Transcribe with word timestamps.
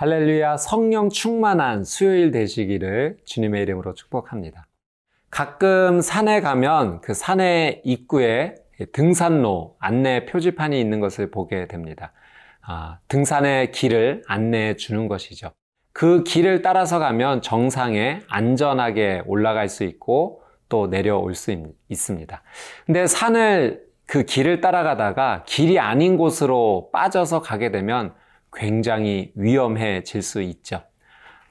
할렐루야 0.00 0.56
성령 0.56 1.10
충만한 1.10 1.84
수요일 1.84 2.30
되시기를 2.30 3.18
주님의 3.26 3.60
이름으로 3.64 3.92
축복합니다. 3.92 4.66
가끔 5.28 6.00
산에 6.00 6.40
가면 6.40 7.02
그 7.02 7.12
산의 7.12 7.82
입구에 7.84 8.54
등산로 8.92 9.76
안내 9.78 10.24
표지판이 10.24 10.80
있는 10.80 11.00
것을 11.00 11.30
보게 11.30 11.66
됩니다. 11.68 12.12
아, 12.62 12.96
등산의 13.08 13.72
길을 13.72 14.22
안내해 14.26 14.76
주는 14.76 15.06
것이죠. 15.06 15.52
그 15.92 16.24
길을 16.24 16.62
따라서 16.62 16.98
가면 16.98 17.42
정상에 17.42 18.20
안전하게 18.30 19.24
올라갈 19.26 19.68
수 19.68 19.84
있고 19.84 20.42
또 20.70 20.88
내려올 20.88 21.34
수 21.34 21.54
있습니다. 21.90 22.42
근데 22.86 23.06
산을 23.06 23.84
그 24.06 24.22
길을 24.22 24.62
따라가다가 24.62 25.44
길이 25.46 25.78
아닌 25.78 26.16
곳으로 26.16 26.88
빠져서 26.90 27.42
가게 27.42 27.70
되면 27.70 28.14
굉장히 28.52 29.32
위험해질 29.34 30.22
수 30.22 30.42
있죠. 30.42 30.82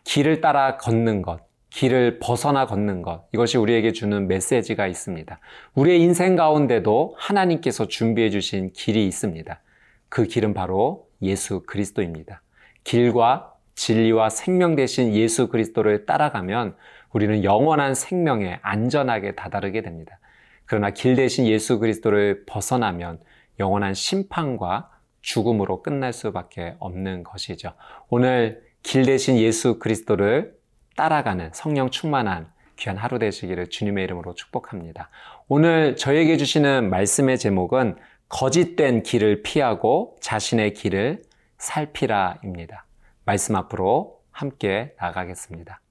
길을 0.03 0.41
따라 0.41 0.77
걷는 0.77 1.21
것, 1.21 1.41
길을 1.69 2.19
벗어나 2.19 2.65
걷는 2.65 3.01
것, 3.01 3.27
이것이 3.33 3.57
우리에게 3.57 3.91
주는 3.91 4.27
메시지가 4.27 4.87
있습니다. 4.87 5.39
우리의 5.75 6.01
인생 6.01 6.35
가운데도 6.35 7.15
하나님께서 7.17 7.87
준비해 7.87 8.29
주신 8.29 8.71
길이 8.73 9.05
있습니다. 9.05 9.61
그 10.09 10.25
길은 10.25 10.53
바로 10.53 11.07
예수 11.21 11.63
그리스도입니다. 11.65 12.41
길과 12.83 13.53
진리와 13.75 14.29
생명 14.29 14.75
대신 14.75 15.13
예수 15.13 15.47
그리스도를 15.47 16.05
따라가면 16.05 16.75
우리는 17.13 17.43
영원한 17.43 17.95
생명에 17.95 18.59
안전하게 18.61 19.35
다다르게 19.35 19.81
됩니다. 19.81 20.19
그러나 20.65 20.91
길 20.91 21.15
대신 21.15 21.47
예수 21.47 21.79
그리스도를 21.79 22.43
벗어나면 22.45 23.19
영원한 23.59 23.93
심판과 23.93 24.89
죽음으로 25.21 25.81
끝날 25.81 26.13
수밖에 26.13 26.75
없는 26.79 27.23
것이죠. 27.23 27.73
오늘 28.09 28.63
길 28.83 29.05
대신 29.05 29.37
예수 29.37 29.79
그리스도를 29.79 30.57
따라가는 30.95 31.51
성령 31.53 31.89
충만한 31.89 32.51
귀한 32.77 32.97
하루 32.97 33.19
되시기를 33.19 33.69
주님의 33.69 34.05
이름으로 34.05 34.33
축복합니다. 34.35 35.09
오늘 35.47 35.95
저에게 35.95 36.37
주시는 36.37 36.89
말씀의 36.89 37.37
제목은 37.37 37.97
거짓된 38.29 39.03
길을 39.03 39.41
피하고 39.43 40.15
자신의 40.21 40.73
길을 40.73 41.23
살피라입니다. 41.57 42.85
말씀 43.25 43.55
앞으로 43.55 44.21
함께 44.31 44.93
나가겠습니다. 44.99 45.81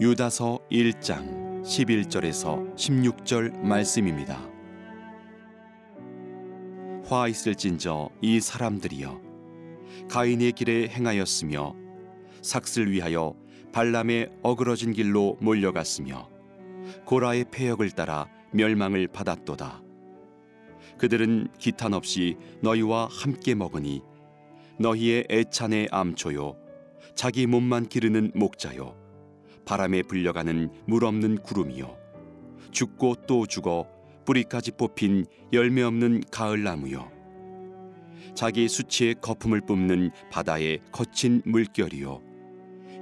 유다서 0.00 0.60
1장 0.70 1.64
11절에서 1.64 2.72
16절 2.76 3.58
말씀입니다. 3.58 4.48
화 7.04 7.26
있을진저 7.26 8.08
이 8.20 8.38
사람들이여 8.38 9.20
가인의 10.08 10.52
길에 10.52 10.86
행하였으며 10.86 11.74
삭슬 12.42 12.92
위하여 12.92 13.34
발람의 13.72 14.30
어그러진 14.44 14.92
길로 14.92 15.36
몰려갔으며 15.40 16.28
고라의 17.04 17.46
폐역을 17.50 17.90
따라 17.90 18.28
멸망을 18.52 19.08
받았도다. 19.08 19.82
그들은 20.96 21.48
기탄 21.58 21.92
없이 21.92 22.36
너희와 22.62 23.08
함께 23.10 23.56
먹으니 23.56 24.02
너희의 24.78 25.26
애찬의 25.28 25.88
암초요 25.90 26.56
자기 27.16 27.48
몸만 27.48 27.88
기르는 27.88 28.30
목자요 28.36 29.07
바람에 29.68 30.02
불려가는 30.04 30.70
물 30.86 31.04
없는 31.04 31.42
구름이요. 31.42 31.94
죽고 32.70 33.16
또 33.26 33.44
죽어 33.44 33.86
뿌리까지 34.24 34.70
뽑힌 34.72 35.26
열매 35.52 35.82
없는 35.82 36.22
가을 36.30 36.62
나무요. 36.62 37.12
자기 38.34 38.66
수치의 38.66 39.16
거품을 39.20 39.60
뿜는 39.60 40.10
바다의 40.30 40.80
거친 40.90 41.42
물결이요. 41.44 42.22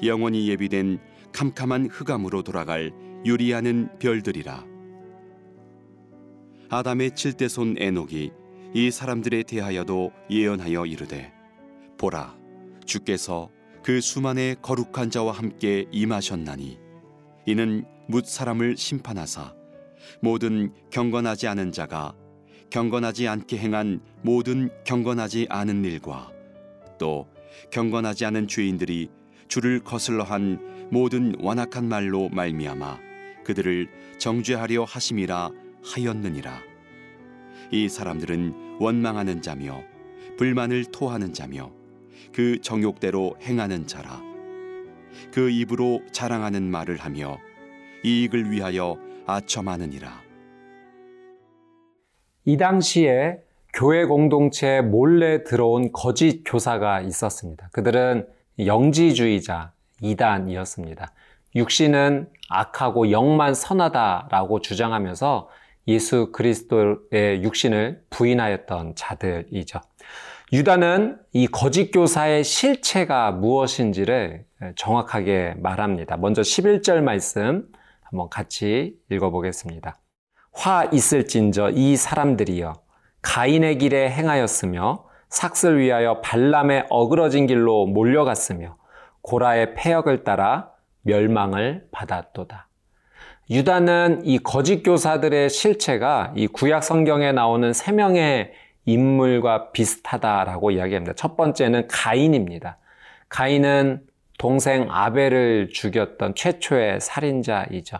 영원히 0.03 0.49
예비된 0.49 0.99
캄캄한 1.33 1.87
흑암으로 1.87 2.43
돌아갈 2.43 2.93
유리하는 3.25 3.97
별들이라. 4.01 4.67
아담의 6.69 7.15
칠대손 7.15 7.77
에녹이 7.79 8.33
이 8.75 8.91
사람들에 8.91 9.45
대하여도 9.45 10.11
예언하여 10.29 10.87
이르되 10.87 11.33
보라 11.97 12.37
주께서 12.85 13.51
그 13.87 14.01
수만의 14.01 14.57
거룩한 14.63 15.11
자와 15.11 15.31
함께 15.31 15.87
임하셨나니 15.93 16.77
이는 17.47 17.85
묻 18.09 18.27
사람을 18.27 18.77
심판하사 18.77 19.55
모든 20.21 20.73
경건하지 20.91 21.47
않은 21.47 21.71
자가 21.71 22.13
경건하지 22.71 23.29
않게 23.29 23.57
행한 23.59 24.01
모든 24.23 24.71
경건하지 24.83 25.47
않은 25.51 25.85
일과 25.85 26.33
또 26.99 27.29
경건하지 27.71 28.25
않은 28.25 28.49
죄인들이 28.49 29.09
주를 29.47 29.79
거슬러 29.79 30.25
한 30.25 30.89
모든 30.91 31.37
완악한 31.39 31.89
말로 31.89 32.29
말미암아 32.31 32.99
그들을 33.45 33.89
정죄하려 34.19 34.83
하심이라 34.83 35.53
하였느니라. 35.85 36.61
이 37.71 37.89
사람들은 37.89 38.81
원망하는 38.81 39.43
자며 39.43 39.81
불만을 40.39 40.87
토하는 40.87 41.33
자며 41.33 41.71
그 42.33 42.61
정욕대로 42.61 43.37
행하는 43.43 43.87
자라 43.87 44.23
그 45.33 45.51
입으로 45.51 46.03
자랑하는 46.13 46.63
말을 46.71 46.99
하며 46.99 47.39
이익을 48.05 48.51
위하여 48.51 48.99
아첨하느니라 49.27 50.27
이 52.45 52.57
당시에 52.57 53.39
교회 53.75 54.07
공동체에 54.07 54.81
몰래 54.81 55.45
들어온 55.45 55.93
거짓 55.93 56.43
교사가 56.47 57.03
있었습니다. 57.03 57.69
그들은 57.73 58.27
영지주의자 58.59 59.73
이단이었습니다. 60.01 61.13
육신은 61.55 62.31
악하고 62.49 63.11
영만 63.11 63.53
선하다라고 63.53 64.61
주장하면서 64.61 65.51
예수 65.89 66.33
그리스도의 66.33 67.43
육신을 67.43 68.05
부인하였던 68.11 68.95
자들이죠. 68.95 69.81
유다는 70.53 71.19
이 71.33 71.49
거짓 71.49 71.91
교사의 71.91 72.45
실체가 72.45 73.33
무엇인지를 73.33 74.45
정확하게 74.77 75.55
말합니다. 75.57 76.17
먼저 76.17 76.43
11절 76.43 77.01
말씀 77.01 77.67
한번 78.03 78.29
같이 78.31 78.95
읽어보겠습니다. 79.11 79.99
화 80.53 80.85
있을진저 80.93 81.71
이 81.71 81.97
사람들이여 81.97 82.75
가인의 83.23 83.79
길에 83.79 84.09
행하였으며 84.09 85.05
삭슬 85.29 85.79
위하여 85.79 86.21
발람의 86.21 86.87
어그러진 86.91 87.49
길로 87.49 87.87
몰려갔으며 87.87 88.77
고라의 89.23 89.75
폐역을 89.75 90.23
따라 90.23 90.71
멸망을 91.03 91.89
받았도다. 91.91 92.69
유다는 93.51 94.23
이 94.25 94.39
거짓 94.39 94.85
교사들의 94.85 95.51
실체가 95.51 96.33
이 96.37 96.47
구약 96.47 96.85
성경에 96.85 97.33
나오는 97.33 97.73
세 97.73 97.91
명의 97.91 98.53
인물과 98.87 99.73
비슷하다라고 99.73 100.71
이야기합니다. 100.71 101.15
첫 101.15 101.37
번째는 101.37 101.89
가인입니다. 101.89 102.79
가인은 103.29 104.03
동생 104.39 104.87
아벨을 104.91 105.71
죽였던 105.71 106.35
최초의 106.35 107.01
살인자이죠. 107.01 107.99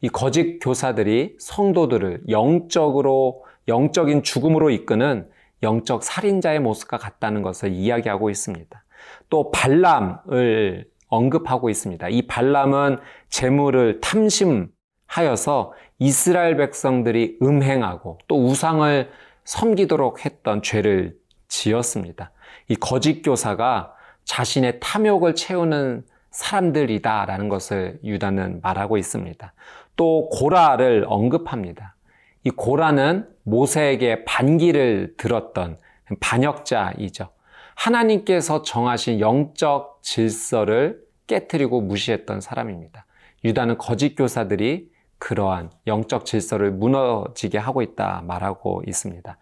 이 0.00 0.08
거짓 0.08 0.58
교사들이 0.60 1.36
성도들을 1.38 2.22
영적으로 2.28 3.44
영적인 3.66 4.22
죽음으로 4.22 4.70
이끄는 4.70 5.28
영적 5.62 6.04
살인자의 6.04 6.60
모습과 6.60 6.98
같다는 6.98 7.42
것을 7.42 7.72
이야기하고 7.72 8.30
있습니다. 8.30 8.84
또 9.28 9.50
발람을 9.50 10.86
언급하고 11.08 11.68
있습니다. 11.68 12.08
이 12.10 12.26
발람은 12.26 12.98
재물을 13.28 14.00
탐심하여서 14.00 15.72
이스라엘 15.98 16.56
백성들이 16.56 17.38
음행하고 17.42 18.18
또 18.28 18.44
우상을 18.44 19.10
섬기도록 19.48 20.26
했던 20.26 20.60
죄를 20.60 21.16
지었습니다. 21.48 22.32
이 22.68 22.76
거짓 22.76 23.22
교사가 23.22 23.94
자신의 24.24 24.78
탐욕을 24.78 25.34
채우는 25.34 26.04
사람들이다라는 26.30 27.48
것을 27.48 27.98
유다는 28.04 28.60
말하고 28.62 28.98
있습니다. 28.98 29.54
또 29.96 30.28
고라를 30.28 31.06
언급합니다. 31.08 31.96
이 32.44 32.50
고라는 32.50 33.26
모세에게 33.44 34.26
반기를 34.26 35.14
들었던 35.16 35.78
반역자이죠. 36.20 37.30
하나님께서 37.74 38.60
정하신 38.60 39.18
영적 39.18 40.00
질서를 40.02 41.00
깨뜨리고 41.26 41.80
무시했던 41.80 42.42
사람입니다. 42.42 43.06
유다는 43.44 43.78
거짓 43.78 44.14
교사들이 44.14 44.90
그러한 45.18 45.70
영적 45.86 46.24
질서를 46.24 46.70
무너지게 46.70 47.58
하고 47.58 47.82
있다 47.82 48.22
말하고 48.26 48.82
있습니다. 48.86 49.36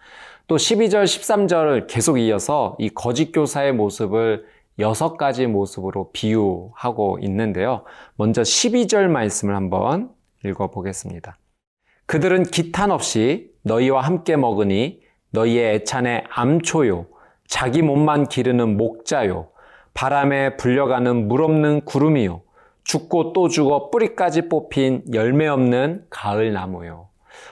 또 0.46 0.56
12절, 0.56 1.04
13절을 1.04 1.86
계속 1.88 2.18
이어서 2.18 2.76
이 2.78 2.88
거짓 2.88 3.32
교사의 3.32 3.72
모습을 3.72 4.46
여섯 4.78 5.16
가지 5.16 5.46
모습으로 5.46 6.10
비유하고 6.12 7.18
있는데요. 7.22 7.84
먼저 8.16 8.42
12절 8.42 9.08
말씀을 9.08 9.56
한번 9.56 10.10
읽어 10.44 10.70
보겠습니다. 10.70 11.38
그들은 12.06 12.44
기탄 12.44 12.90
없이 12.90 13.50
너희와 13.62 14.02
함께 14.02 14.36
먹으니 14.36 15.00
너희의 15.30 15.74
애찬의 15.74 16.24
암초요 16.30 17.06
자기 17.48 17.82
몸만 17.82 18.28
기르는 18.28 18.76
목자요 18.76 19.48
바람에 19.94 20.56
불려가는 20.56 21.26
물 21.26 21.42
없는 21.42 21.84
구름이요 21.84 22.42
죽고 22.86 23.32
또 23.32 23.48
죽어 23.48 23.90
뿌리까지 23.90 24.48
뽑힌 24.48 25.02
열매 25.12 25.48
없는 25.48 26.04
가을 26.08 26.52
나무요. 26.52 27.08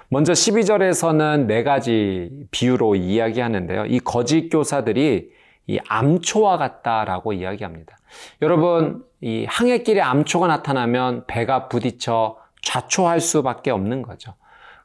먼저 0.08 0.32
12절에서는 0.32 1.46
네 1.46 1.64
가지 1.64 2.30
비유로 2.52 2.94
이야기하는데요. 2.94 3.86
이 3.86 3.98
거짓 3.98 4.48
교사들이 4.48 5.30
이 5.66 5.78
암초와 5.88 6.56
같다라고 6.56 7.32
이야기합니다. 7.32 7.96
여러분, 8.42 9.04
이 9.20 9.44
항해길에 9.48 10.00
암초가 10.00 10.46
나타나면 10.46 11.24
배가 11.26 11.68
부딪혀 11.68 12.36
좌초할 12.62 13.20
수밖에 13.20 13.72
없는 13.72 14.02
거죠. 14.02 14.34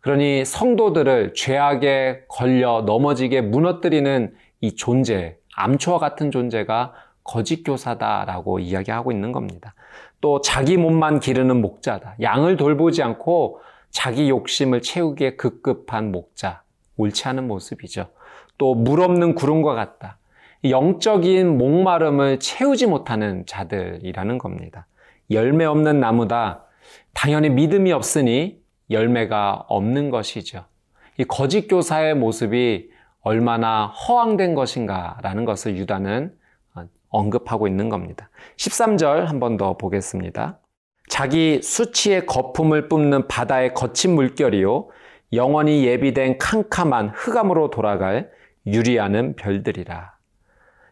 그러니 0.01 0.45
성도들을 0.45 1.33
죄악에 1.35 2.23
걸려 2.27 2.81
넘어지게 2.87 3.41
무너뜨리는 3.41 4.33
이 4.61 4.75
존재, 4.75 5.37
암초와 5.55 5.99
같은 5.99 6.31
존재가 6.31 6.93
거짓 7.23 7.63
교사다라고 7.63 8.59
이야기하고 8.59 9.11
있는 9.11 9.31
겁니다. 9.31 9.75
또 10.21 10.41
자기 10.41 10.77
몸만 10.77 11.19
기르는 11.19 11.61
목자다. 11.61 12.15
양을 12.21 12.57
돌보지 12.57 13.01
않고 13.03 13.61
자기 13.89 14.29
욕심을 14.29 14.81
채우기에 14.81 15.35
급급한 15.35 16.11
목자. 16.11 16.63
옳지 16.97 17.27
않은 17.29 17.47
모습이죠. 17.47 18.07
또 18.57 18.75
물 18.75 19.01
없는 19.01 19.35
구름과 19.35 19.73
같다. 19.73 20.17
영적인 20.65 21.57
목마름을 21.57 22.39
채우지 22.39 22.87
못하는 22.87 23.45
자들이라는 23.45 24.37
겁니다. 24.37 24.85
열매 25.31 25.63
없는 25.63 25.99
나무다. 26.01 26.65
당연히 27.13 27.49
믿음이 27.49 27.93
없으니 27.93 28.59
열매가 28.91 29.65
없는 29.69 30.09
것이죠. 30.09 30.65
이 31.17 31.23
거짓 31.23 31.67
교사의 31.67 32.15
모습이 32.15 32.89
얼마나 33.21 33.87
허황된 33.87 34.55
것인가라는 34.55 35.45
것을 35.45 35.77
유다는 35.77 36.33
언급하고 37.09 37.67
있는 37.67 37.89
겁니다. 37.89 38.29
13절 38.57 39.25
한 39.25 39.39
번 39.39 39.57
더 39.57 39.77
보겠습니다. 39.77 40.59
자기 41.09 41.61
수치의 41.61 42.25
거품을 42.27 42.87
뿜는 42.87 43.27
바다의 43.27 43.73
거친 43.73 44.13
물결이요. 44.15 44.89
영원히 45.33 45.85
예비된 45.85 46.37
캄캄한 46.37 47.09
흑암으로 47.15 47.69
돌아갈 47.71 48.29
유리하는 48.65 49.35
별들이라. 49.35 50.13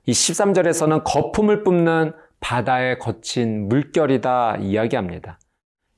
이 0.07 0.11
13절에서는 0.11 1.03
거품을 1.05 1.63
뿜는 1.63 2.13
바다의 2.39 2.97
거친 2.99 3.67
물결이다 3.67 4.57
이야기합니다. 4.57 5.39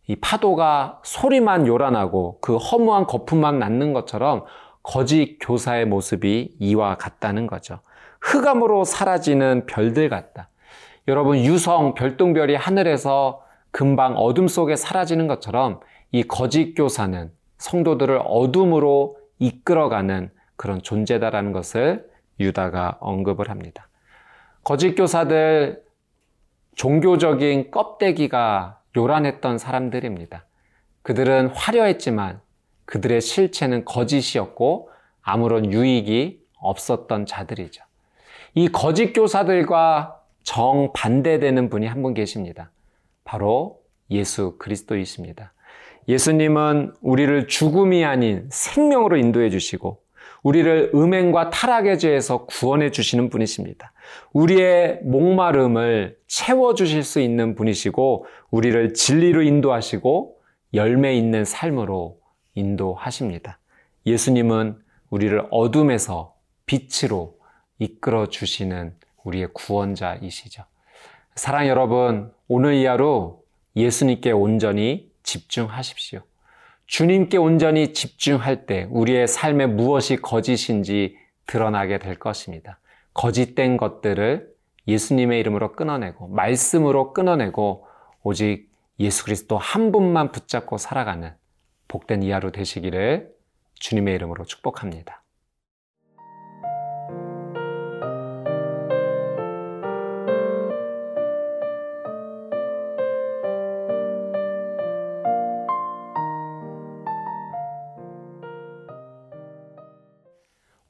이 0.07 0.15
파도가 0.15 1.01
소리만 1.04 1.68
요란하고 1.68 2.39
그 2.42 2.57
허무한 2.57 3.06
거품만 3.06 3.60
낳는 3.60 3.94
것처럼 3.94 4.45
거짓 4.83 5.38
교사의 5.39 5.86
모습이 5.86 6.56
이와 6.60 6.95
같다는 6.95 7.45
거죠. 7.45 7.81
흑암으로 8.21 8.83
사라지는 8.83 9.66
별들 9.66 10.10
같다. 10.10 10.50
여러분, 11.07 11.38
유성, 11.38 11.95
별똥별이 11.95 12.56
하늘에서 12.56 13.44
금방 13.71 14.16
어둠 14.16 14.48
속에 14.48 14.75
사라지는 14.75 15.27
것처럼 15.27 15.80
이 16.12 16.24
거짓 16.24 16.74
교사는 16.75 17.31
성도들을 17.57 18.21
어둠으로 18.25 19.18
이끌어가는 19.39 20.31
그런 20.56 20.81
존재다라는 20.81 21.51
것을 21.51 22.10
유다가 22.39 22.98
언급을 23.00 23.50
합니다. 23.50 23.88
거짓 24.63 24.95
교사들 24.95 25.83
종교적인 26.75 27.72
껍데기가 27.72 28.81
요란했던 28.95 29.57
사람들입니다. 29.57 30.45
그들은 31.01 31.48
화려했지만 31.48 32.42
그들의 32.86 33.22
실체는 33.22 33.86
거짓이었고 33.86 34.89
아무런 35.22 35.72
유익이 35.72 36.42
없었던 36.60 37.25
자들이죠. 37.25 37.83
이 38.56 38.68
거짓 38.69 39.13
교사들과 39.13 40.22
정반대되는 40.44 41.69
분이 41.69 41.86
한 41.88 42.01
분 42.01 42.13
계십니다. 42.13 42.72
바로 43.24 43.80
예수 44.10 44.57
그리스도이십니다. 44.57 45.54
예수님은 46.07 46.94
우리를 47.01 47.48
죽음이 47.48 48.04
아닌 48.04 48.48
생명으로 48.50 49.18
인도해 49.18 49.50
주시고 49.50 50.01
우리를 50.42 50.92
음행과 50.96 51.50
타락의 51.50 52.00
죄에서 52.00 52.46
구원해 52.46 52.90
주시는 52.92 53.30
분이십니다. 53.30 53.92
우리의 54.34 55.01
목마름을 55.04 56.18
채워 56.28 56.74
주실 56.74 57.04
수 57.04 57.19
있는 57.19 57.54
분이시고 57.56 58.25
우리를 58.50 58.94
진리로 58.94 59.44
인도하시고 59.44 60.38
열매 60.74 61.16
있는 61.16 61.44
삶으로 61.46 62.18
인도하십니다. 62.56 63.60
예수님은 64.06 64.78
우리를 65.10 65.46
어둠에서 65.51 66.34
빛으로 66.66 67.38
이끌어 67.79 68.27
주시는 68.27 68.95
우리의 69.23 69.49
구원자이시죠. 69.53 70.63
사랑 71.35 71.67
여러분, 71.67 72.31
오늘 72.47 72.75
이 72.75 72.85
하루 72.85 73.39
예수님께 73.75 74.31
온전히 74.31 75.11
집중하십시오. 75.23 76.21
주님께 76.85 77.37
온전히 77.37 77.93
집중할 77.93 78.65
때 78.65 78.87
우리의 78.89 79.27
삶에 79.27 79.67
무엇이 79.67 80.17
거짓인지 80.17 81.17
드러나게 81.45 81.99
될 81.99 82.17
것입니다. 82.17 82.79
거짓된 83.13 83.77
것들을 83.77 84.49
예수님의 84.87 85.39
이름으로 85.39 85.73
끊어내고 85.73 86.27
말씀으로 86.29 87.13
끊어내고 87.13 87.85
오직 88.23 88.69
예수 88.99 89.23
그리스도 89.23 89.57
한 89.57 89.91
분만 89.91 90.31
붙잡고 90.31 90.77
살아가는 90.77 91.33
복된 91.87 92.23
이 92.23 92.31
하루 92.31 92.51
되시기를 92.51 93.31
주님의 93.75 94.15
이름으로 94.15 94.45
축복합니다. 94.45 95.23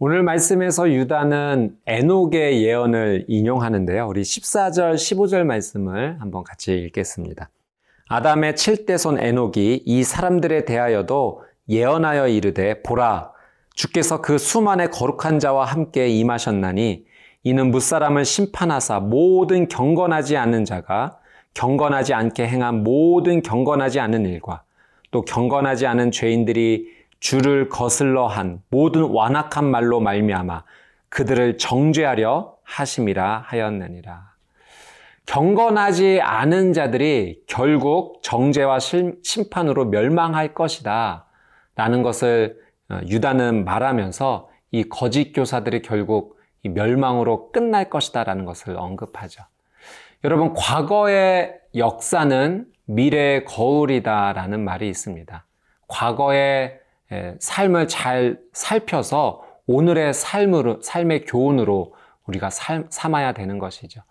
오늘 0.01 0.23
말씀에서 0.23 0.89
유다는 0.89 1.75
에녹의 1.85 2.63
예언을 2.63 3.25
인용하는데요. 3.27 4.07
우리 4.07 4.21
14절, 4.21 4.93
15절 4.93 5.43
말씀을 5.43 6.21
한번 6.21 6.45
같이 6.45 6.73
읽겠습니다. 6.73 7.49
아담의 8.07 8.53
7대손 8.53 9.21
에녹이 9.21 9.83
이 9.85 10.03
사람들에 10.05 10.63
대하여도 10.63 11.43
예언하여 11.67 12.29
이르되 12.29 12.81
보라 12.81 13.33
주께서 13.75 14.21
그 14.21 14.37
수만의 14.37 14.89
거룩한 14.91 15.39
자와 15.39 15.65
함께 15.65 16.07
임하셨나니 16.07 17.03
이는 17.43 17.69
무사람을 17.69 18.23
심판하사 18.23 19.01
모든 19.01 19.67
경건하지 19.67 20.37
않는 20.37 20.63
자가 20.63 21.19
경건하지 21.55 22.13
않게 22.13 22.47
행한 22.47 22.85
모든 22.85 23.41
경건하지 23.41 23.99
않은 23.99 24.25
일과 24.27 24.63
또 25.11 25.23
경건하지 25.23 25.87
않은 25.87 26.11
죄인들이 26.11 26.98
주를 27.19 27.69
거슬러 27.69 28.27
한 28.27 28.61
모든 28.69 29.03
완악한 29.03 29.65
말로 29.65 29.99
말미암아 29.99 30.63
그들을 31.09 31.57
정죄하려 31.57 32.55
하심이라 32.63 33.45
하였느니라. 33.47 34.29
경건하지 35.25 36.21
않은 36.21 36.73
자들이 36.73 37.43
결국 37.45 38.21
정죄와 38.23 38.79
심판으로 38.79 39.85
멸망할 39.85 40.53
것이다. 40.53 41.25
라는 41.75 42.01
것을 42.01 42.59
어, 42.89 42.99
유다는 43.07 43.63
말하면서 43.63 44.49
이 44.71 44.83
거짓 44.89 45.31
교사들이 45.33 45.83
결국 45.83 46.39
멸망으로 46.63 47.51
끝날 47.51 47.89
것이다. 47.89 48.23
라는 48.23 48.45
것을 48.45 48.75
언급하죠. 48.75 49.43
여러분, 50.23 50.53
과거의 50.55 51.59
역사는 51.75 52.65
미래의 52.85 53.45
거울이다. 53.45 54.33
라는 54.33 54.63
말이 54.63 54.89
있습니다. 54.89 55.45
과거의 55.87 56.39
예, 56.39 56.79
삶을 57.39 57.87
잘 57.87 58.39
살펴서 58.53 59.43
오늘의 59.67 60.13
삶으로, 60.13 60.81
삶의 60.81 61.25
교훈으로 61.25 61.93
우리가 62.25 62.49
삶, 62.49 62.85
삼아야 62.89 63.33
되는 63.33 63.59
것이죠. 63.59 64.01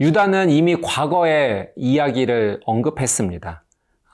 유다는 0.00 0.50
이미 0.50 0.76
과거의 0.80 1.72
이야기를 1.76 2.60
언급했습니다. 2.64 3.62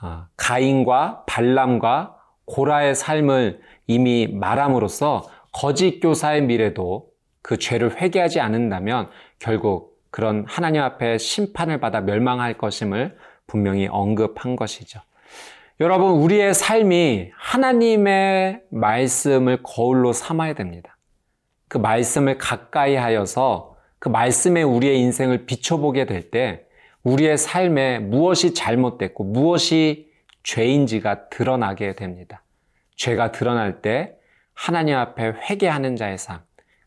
아, 0.01 0.27
가인과 0.37 1.25
발람과 1.27 2.17
고라의 2.45 2.95
삶을 2.95 3.61
이미 3.87 4.27
말함으로써 4.27 5.29
거짓 5.53 6.01
교사의 6.01 6.43
미래도 6.43 7.09
그 7.41 7.59
죄를 7.59 8.01
회개하지 8.01 8.41
않는다면 8.41 9.09
결국 9.39 9.97
그런 10.11 10.45
하나님 10.49 10.83
앞에 10.83 11.19
심판을 11.19 11.79
받아 11.79 12.01
멸망할 12.01 12.59
것임을 12.59 13.17
분명히 13.47 13.87
언급한 13.87 14.57
것이죠. 14.57 15.01
여러분, 15.79 16.13
우리의 16.13 16.55
삶이 16.55 17.33
하나님의 17.37 18.63
말씀을 18.71 19.63
거울로 19.63 20.15
삼아야 20.15 20.55
됩니다. 20.55 20.97
그 21.69 21.77
말씀을 21.77 22.39
가까이 22.39 22.95
하여서 22.97 23.77
그 23.99 24.09
말씀에 24.09 24.63
우리의 24.63 24.99
인생을 25.01 25.45
비춰보게 25.45 26.07
될 26.07 26.31
때 26.31 26.65
우리의 27.03 27.37
삶에 27.37 27.99
무엇이 27.99 28.55
잘못됐고 28.55 29.25
무엇이 29.25 30.11
죄인지가 30.45 31.29
드러나게 31.29 31.95
됩니다. 31.95 32.43
죄가 32.97 33.33
드러날 33.33 33.83
때 33.83 34.17
하나님 34.55 34.97
앞에 34.97 35.25
회개하는 35.25 35.97
자의 35.97 36.17
삶, 36.17 36.41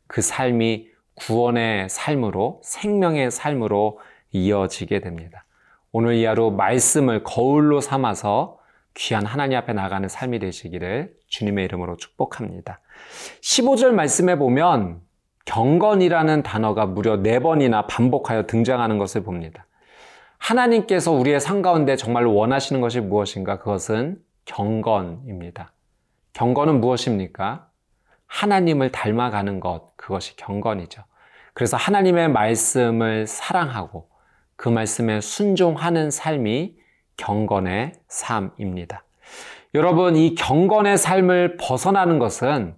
그 0.07 0.21
삶이 0.21 0.87
구원의 1.13 1.89
삶으로 1.89 2.59
생명의 2.63 3.29
삶으로 3.29 3.99
이어지게 4.31 5.01
됩니다. 5.01 5.45
오늘 5.91 6.15
이 6.15 6.25
하루 6.25 6.49
말씀을 6.51 7.23
거울로 7.23 7.81
삼아서 7.81 8.58
귀한 8.99 9.25
하나님 9.25 9.57
앞에 9.57 9.71
나가는 9.71 10.07
삶이 10.09 10.39
되시기를 10.39 11.13
주님의 11.27 11.63
이름으로 11.65 11.95
축복합니다. 11.95 12.81
15절 13.41 13.91
말씀에 13.91 14.37
보면 14.37 14.99
경건이라는 15.45 16.43
단어가 16.43 16.85
무려 16.85 17.17
4번이나 17.17 17.87
반복하여 17.87 18.45
등장하는 18.45 18.97
것을 18.97 19.23
봅니다. 19.23 19.65
하나님께서 20.37 21.13
우리의 21.13 21.39
삶 21.39 21.61
가운데 21.61 21.95
정말 21.95 22.25
원하시는 22.25 22.81
것이 22.81 22.99
무엇인가? 22.99 23.57
그것은 23.59 24.21
경건입니다. 24.43 25.71
경건은 26.33 26.81
무엇입니까? 26.81 27.69
하나님을 28.27 28.91
닮아가는 28.91 29.61
것, 29.61 29.95
그것이 29.95 30.35
경건이죠. 30.35 31.03
그래서 31.53 31.77
하나님의 31.77 32.29
말씀을 32.29 33.27
사랑하고 33.27 34.09
그 34.57 34.67
말씀에 34.67 35.21
순종하는 35.21 36.11
삶이 36.11 36.78
경건의 37.19 37.91
삶입니다. 38.07 39.03
여러분, 39.75 40.15
이 40.15 40.35
경건의 40.35 40.97
삶을 40.97 41.57
벗어나는 41.57 42.17
것은 42.17 42.75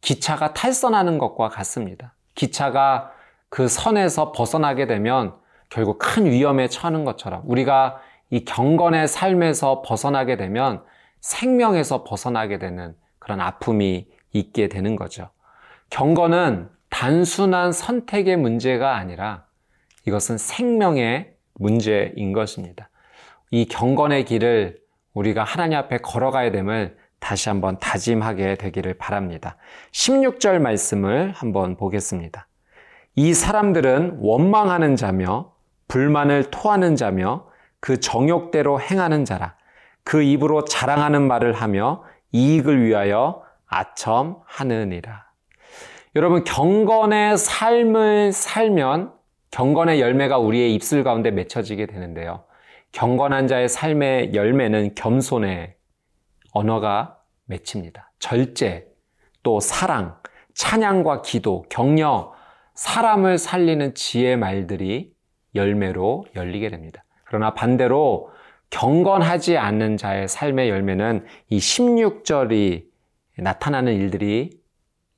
기차가 0.00 0.52
탈선하는 0.52 1.16
것과 1.16 1.48
같습니다. 1.48 2.14
기차가 2.34 3.12
그 3.48 3.68
선에서 3.68 4.32
벗어나게 4.32 4.86
되면 4.86 5.34
결국 5.70 5.98
큰 5.98 6.26
위험에 6.26 6.68
처하는 6.68 7.04
것처럼 7.04 7.42
우리가 7.46 8.00
이 8.30 8.44
경건의 8.44 9.06
삶에서 9.06 9.82
벗어나게 9.82 10.36
되면 10.36 10.82
생명에서 11.20 12.02
벗어나게 12.04 12.58
되는 12.58 12.94
그런 13.18 13.40
아픔이 13.40 14.08
있게 14.32 14.68
되는 14.68 14.96
거죠. 14.96 15.30
경건은 15.90 16.68
단순한 16.90 17.72
선택의 17.72 18.36
문제가 18.36 18.96
아니라 18.96 19.46
이것은 20.06 20.36
생명의 20.36 21.34
문제인 21.54 22.32
것입니다. 22.32 22.90
이 23.54 23.66
경건의 23.66 24.24
길을 24.24 24.78
우리가 25.12 25.44
하나님 25.44 25.78
앞에 25.78 25.98
걸어가야 25.98 26.50
됨을 26.50 26.96
다시 27.20 27.48
한번 27.48 27.78
다짐하게 27.78 28.56
되기를 28.56 28.94
바랍니다. 28.94 29.58
16절 29.92 30.58
말씀을 30.58 31.30
한번 31.36 31.76
보겠습니다. 31.76 32.48
이 33.14 33.32
사람들은 33.32 34.18
원망하는 34.18 34.96
자며 34.96 35.52
불만을 35.86 36.50
토하는 36.50 36.96
자며 36.96 37.46
그 37.78 38.00
정욕대로 38.00 38.80
행하는 38.80 39.24
자라. 39.24 39.54
그 40.02 40.20
입으로 40.20 40.64
자랑하는 40.64 41.22
말을 41.22 41.52
하며 41.52 42.02
이익을 42.32 42.84
위하여 42.84 43.44
아첨하느니라. 43.66 45.26
여러분, 46.16 46.42
경건의 46.42 47.38
삶을 47.38 48.32
살면 48.32 49.12
경건의 49.52 50.00
열매가 50.00 50.38
우리의 50.38 50.74
입술 50.74 51.04
가운데 51.04 51.30
맺혀지게 51.30 51.86
되는데요. 51.86 52.42
경건한 52.94 53.48
자의 53.48 53.68
삶의 53.68 54.34
열매는 54.34 54.94
겸손의 54.94 55.74
언어가 56.52 57.18
맺힙니다. 57.46 58.12
절제, 58.20 58.86
또 59.42 59.58
사랑, 59.58 60.16
찬양과 60.54 61.22
기도, 61.22 61.64
격려, 61.68 62.32
사람을 62.74 63.38
살리는 63.38 63.94
지혜 63.94 64.36
말들이 64.36 65.12
열매로 65.56 66.26
열리게 66.36 66.70
됩니다. 66.70 67.04
그러나 67.24 67.52
반대로 67.52 68.30
경건하지 68.70 69.58
않는 69.58 69.96
자의 69.96 70.28
삶의 70.28 70.68
열매는 70.68 71.26
이 71.48 71.58
16절이 71.58 72.86
나타나는 73.38 73.92
일들이 73.92 74.50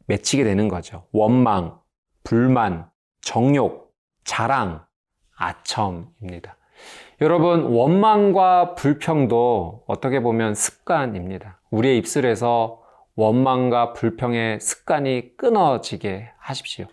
맺히게 0.07 0.45
되는 0.45 0.69
거죠. 0.69 1.07
원망, 1.13 1.79
불만, 2.25 2.89
정욕, 3.21 3.95
자랑, 4.25 4.87
아첨입니다. 5.37 6.57
여러분, 7.21 7.63
원망과 7.63 8.75
불평도 8.75 9.85
어떻게 9.87 10.21
보면 10.21 10.55
습관입니다. 10.55 11.61
우리의 11.71 11.99
입술에서 11.99 12.83
원망과 13.15 13.95
불평의 13.95 14.61
습관이 14.61 15.37
끊어지게 15.37 16.31
하십시오. 16.39 16.87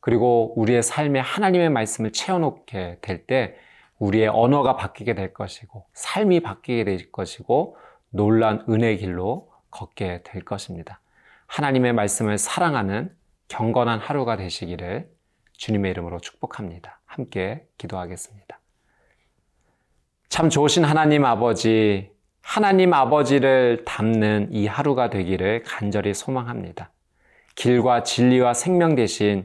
그리고 0.00 0.52
우리의 0.56 0.82
삶에 0.82 1.20
하나님의 1.20 1.70
말씀을 1.70 2.12
채워놓게 2.12 2.98
될 3.00 3.26
때 3.26 3.54
우리의 4.00 4.28
언어가 4.28 4.76
바뀌게 4.76 5.14
될 5.14 5.32
것이고 5.34 5.84
삶이 5.92 6.40
바뀌게 6.40 6.84
될 6.84 7.12
것이고 7.12 7.76
놀란 8.08 8.64
은혜 8.68 8.96
길로 8.96 9.52
걷게 9.70 10.22
될 10.24 10.42
것입니다. 10.42 11.00
하나님의 11.46 11.92
말씀을 11.92 12.38
사랑하는 12.38 13.14
경건한 13.48 13.98
하루가 14.00 14.36
되시기를 14.36 15.10
주님의 15.52 15.90
이름으로 15.90 16.18
축복합니다. 16.20 17.00
함께 17.04 17.66
기도하겠습니다. 17.76 18.58
참 20.30 20.48
좋으신 20.48 20.84
하나님 20.84 21.24
아버지, 21.24 22.12
하나님 22.40 22.94
아버지를 22.94 23.84
담는 23.84 24.50
이 24.52 24.68
하루가 24.68 25.10
되기를 25.10 25.64
간절히 25.64 26.14
소망합니다. 26.14 26.92
길과 27.56 28.04
진리와 28.04 28.54
생명 28.54 28.94
대신 28.94 29.44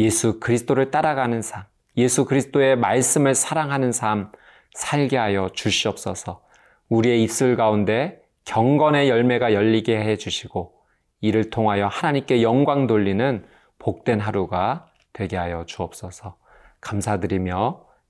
예수 0.00 0.40
그리스도를 0.40 0.90
따라가는 0.90 1.42
삶, 1.42 1.62
예수 1.96 2.24
그리스도의 2.24 2.76
말씀을 2.76 3.36
사랑하는 3.36 3.92
삶 3.92 4.32
살게 4.74 5.16
하여 5.16 5.48
주시옵소서. 5.54 6.42
우리의 6.88 7.22
입술 7.22 7.56
가운데 7.56 8.20
경건의 8.46 9.08
열매가 9.08 9.54
열리게 9.54 9.96
해 9.96 10.16
주시고 10.16 10.74
이를 11.20 11.50
통하여 11.50 11.86
하나님께 11.86 12.42
영광 12.42 12.88
돌리는 12.88 13.46
복된 13.78 14.18
하루가 14.18 14.88
되게 15.12 15.36
하여 15.36 15.64
주옵소서. 15.66 16.36
감사드리며 16.80 17.85